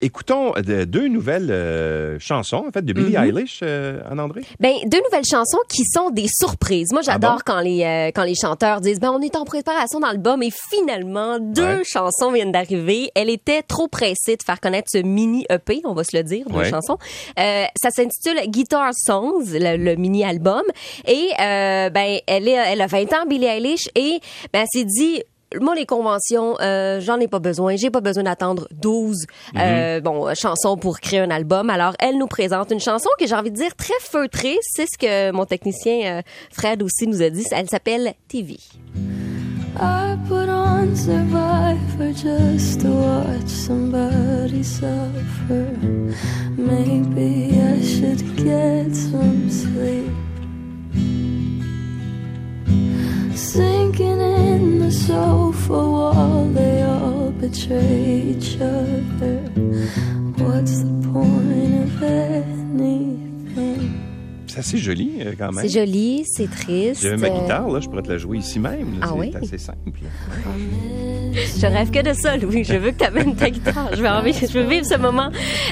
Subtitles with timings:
[0.00, 3.24] Écoutons de- deux nouvelles euh, chansons, en fait, de Billie Mhm.
[3.36, 4.42] Eilish, euh, Anne-André.
[4.60, 6.92] Ben, deux nouvelles chansons qui sont des surprises.
[6.92, 7.42] Moi, j'adore Ah bon?
[7.44, 10.50] quand les euh, quand les chanteurs disent ben on est en préparation dans l'album et
[10.52, 11.82] finalement deux Ouais.
[11.84, 13.10] chansons viennent d'arriver.
[13.16, 16.46] Elle était trop pressée de faire connaître ce mini EP, on va se le dire,
[16.48, 16.70] deux Ouais.
[16.70, 16.98] chansons.
[17.36, 20.62] Euh, ça s'intitule Guitar Songs, le, le mini album
[21.08, 24.20] et euh, ben elle est elle a 20 ans Billie Eilish et
[24.52, 25.22] ben elle s'est dit
[25.60, 27.76] moi, les conventions, euh, j'en ai pas besoin.
[27.76, 29.26] J'ai pas besoin d'attendre 12
[29.56, 31.70] euh, bon, chansons pour créer un album.
[31.70, 34.56] Alors, elle nous présente une chanson que j'ai envie de dire très feutrée.
[34.62, 37.44] C'est ce que mon technicien euh, Fred aussi nous a dit.
[37.52, 38.58] Elle s'appelle TV.
[39.80, 45.70] I put on Survivor just to watch somebody suffer.
[46.56, 50.27] Maybe I should get some sleep.
[57.52, 59.40] Betray each other.
[60.38, 63.90] What's the point of anything?
[64.46, 65.62] C'est assez joli, euh, quand même.
[65.68, 67.02] C'est joli, c'est triste.
[67.02, 68.98] J'avais ma Euh, guitare, là, je pourrais te la jouer ici même.
[69.00, 69.00] là.
[69.02, 69.32] Ah c'est oui?
[69.36, 69.78] assez simple.
[71.60, 72.64] Je rêve que de ça, Louis.
[72.64, 73.90] Je veux que tu amènes ta guitare.
[73.92, 75.28] Je veux, envie, je veux vivre ce moment.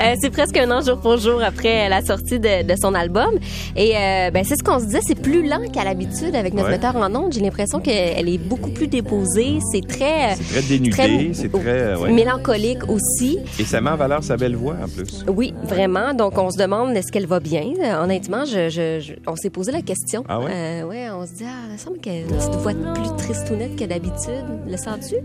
[0.00, 3.30] Euh, c'est presque un an jour pour jour après la sortie de, de son album.
[3.76, 6.66] Et euh, ben, c'est ce qu'on se disait, c'est plus lent qu'à l'habitude avec notre
[6.68, 6.72] Ouais.
[6.76, 7.32] metteur en ondes.
[7.32, 9.58] J'ai l'impression qu'elle est beaucoup plus déposée.
[9.72, 11.62] C'est très, C'est très dénudé, c'est très...
[11.66, 12.12] euh, ouais.
[12.12, 13.38] mélancolique aussi.
[13.58, 15.24] Et ça met en valeur sa belle voix, en plus.
[15.28, 16.14] Oui, vraiment.
[16.14, 17.64] Donc, on se demande est-ce qu'elle va bien?
[17.82, 20.24] Euh, honnêtement, je, je- je- on s'est posé la question.
[20.28, 20.50] Ah ouais?
[20.52, 23.16] Euh, ouais, on se dit, ah, il me semble qu'elle a une petite voix plus
[23.16, 24.44] tristounette que d'habitude.
[24.68, 25.16] Le sens-tu?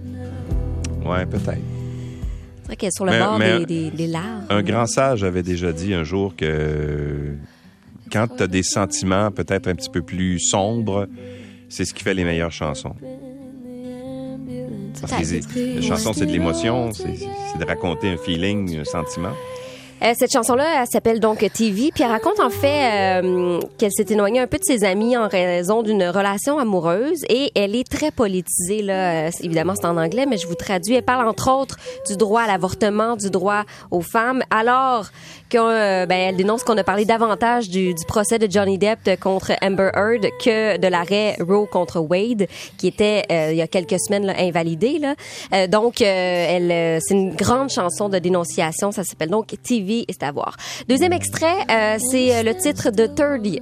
[1.05, 1.45] Ouais, peut-être.
[2.61, 4.45] C'est vrai qu'elle est sur le Mais- bord mais- des, des, des larmes.
[4.49, 7.35] Un grand sage avait déjà dit un jour que
[8.11, 11.07] quand tu as des sentiments peut-être un petit peu plus sombres,
[11.69, 12.95] c'est ce qui fait les meilleures chansons.
[15.01, 19.33] Parce que les, les chansons, c'est de l'émotion, c'est de raconter un feeling, un sentiment.
[20.03, 24.05] Euh, cette chanson-là, elle s'appelle donc TV, puis elle raconte en fait euh, qu'elle s'est
[24.09, 28.11] éloignée un peu de ses amis en raison d'une relation amoureuse et elle est très
[28.11, 29.27] politisée là.
[29.27, 30.95] Euh, évidemment, c'est en anglais, mais je vous traduis.
[30.95, 35.07] Elle parle entre autres du droit à l'avortement, du droit aux femmes, alors
[35.49, 39.53] que euh, ben, dénonce qu'on a parlé davantage du, du procès de Johnny Depp contre
[39.61, 43.99] Amber Heard que de l'arrêt Roe contre Wade, qui était euh, il y a quelques
[43.99, 45.15] semaines là, invalidé là.
[45.53, 48.91] Euh, donc, euh, elle, euh, c'est une grande chanson de dénonciation.
[48.91, 50.57] Ça s'appelle donc TV et c'est à voir.
[50.87, 53.61] Deuxième extrait, euh, c'est euh, le titre de 30th.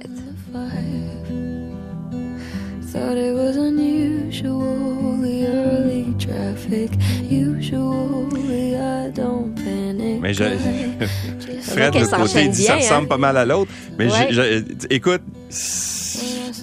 [2.92, 6.90] Thought it was unusually early traffic.
[7.28, 10.20] Usually I don't panic.
[10.20, 10.44] Mais je,
[11.62, 13.08] Fred, de côté, dit ça ressemble hein?
[13.08, 13.70] pas mal à l'autre.
[13.98, 14.62] Mais Ouais.
[14.90, 15.22] écoute,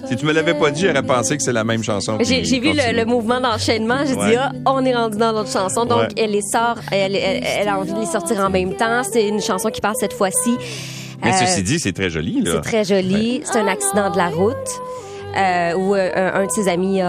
[0.08, 2.18] si tu me l'avais pas dit, j'aurais pensé que c'est la même chanson.
[2.20, 3.98] J'ai vu le, mouvement d'enchaînement.
[4.06, 4.30] J'ai Ouais.
[4.30, 5.84] dit, ah, on est rendu dans notre chanson.
[5.84, 6.08] Donc, Ouais.
[6.16, 9.02] elle les sort, elle, elle, elle a envie de les sortir en même temps.
[9.10, 10.56] C'est une chanson qui passe cette fois-ci.
[11.24, 12.52] Mais Euh, ceci dit, c'est très joli, là.
[12.54, 13.42] C'est très joli.
[13.44, 14.54] C'est un accident de la route.
[15.36, 17.06] Euh, où euh, un, un de ses amis a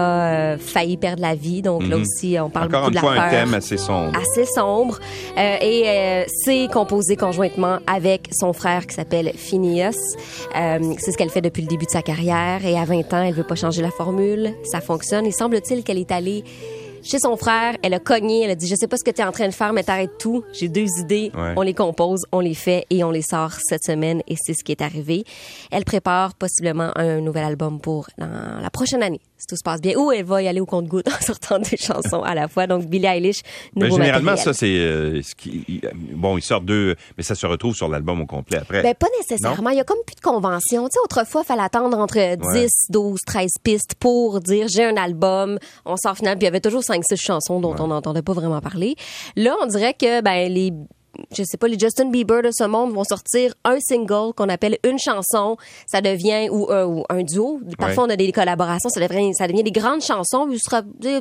[0.54, 1.60] euh, failli perdre la vie.
[1.62, 2.02] Donc là Mhm.
[2.02, 3.40] aussi, on parle Encore beaucoup une de fois, la un peur.
[3.44, 4.12] thème assez sombre.
[4.18, 4.98] assez sombre
[5.36, 9.96] Euh, et euh, c'est composé conjointement avec son frère qui s'appelle Phineas.
[10.56, 13.22] Euh, c'est ce qu'elle fait depuis le début de sa carrière et à 20 ans,
[13.22, 15.26] elle veut pas changer la formule, ça fonctionne.
[15.26, 16.44] Il semble-t-il qu'elle est allée
[17.04, 19.20] chez son frère, elle a cogné, elle a dit je sais pas ce que tu
[19.20, 21.52] es en train de faire mais t'arrêtes tout, j'ai deux idées, Ouais.
[21.56, 24.64] on les compose, on les fait et on les sort cette semaine et c'est ce
[24.64, 25.24] qui est arrivé.
[25.70, 29.96] Elle prépare possiblement un nouvel album pour la prochaine année si tout se passe bien
[29.98, 32.66] ou elle va y aller au compte-goutte en sortant des chansons à la fois.
[32.66, 33.42] Donc Billie Eilish
[33.76, 34.54] nouveau généralement, matériel.
[34.54, 35.64] ça, c'est euh, ce qui.
[35.68, 35.80] il-
[36.14, 38.82] Bon, ils sortent deux, mais ça se retrouve sur l'album au complet après.
[38.82, 39.70] Ben, pas nécessairement.
[39.70, 40.84] Il y a comme plus de convention.
[40.84, 44.96] Tu sais, autrefois, il fallait attendre entre 10, 12, 13 pistes pour dire j'ai un
[44.96, 46.38] album, on sort finalement.
[46.38, 48.94] Puis il y avait toujours 5, 6 chansons dont on n'entendait pas vraiment parler.
[49.36, 50.72] Là, on dirait que, ben, les,
[51.36, 54.78] je sais pas, les Justin Bieber de ce monde vont sortir un single qu'on appelle
[54.84, 55.56] une chanson.
[55.86, 57.60] Ça devient, ou, un- ou un duo.
[57.78, 58.88] Parfois, on a des collaborations.
[58.88, 60.46] Ça devient, ça devient des grandes chansons.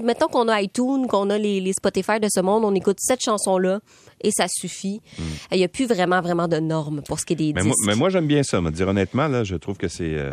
[0.04, 3.22] Mettons qu'on a iTunes, qu'on a les, les Spotify de ce monde, on écoute cette
[3.24, 3.80] chanson-là
[4.24, 5.02] et ça suffit.
[5.52, 7.74] Il y a plus vraiment, vraiment de normes pour ce qui est des mais, moi,
[7.76, 7.88] disques.
[7.88, 8.62] mais moi, j'aime bien ça.
[8.62, 10.14] Me dire honnêtement, là, je trouve que c'est.
[10.16, 10.32] euh,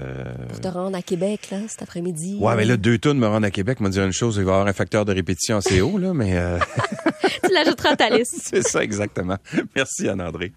[0.49, 2.39] pour te rendre à Québec là, cet après-midi.
[2.41, 4.51] Ouais, mais là, deux tonnes me rendre à Québec, me dire une chose, il va
[4.51, 6.59] y avoir un facteur de répétition assez haut, là, mais euh,
[7.45, 8.35] tu l'ajouteras à ta liste.
[8.43, 9.37] c'est ça exactement.
[9.75, 10.53] Merci, Anne-André.